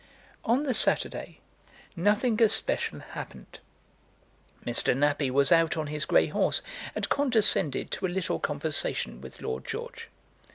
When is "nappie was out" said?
4.97-5.77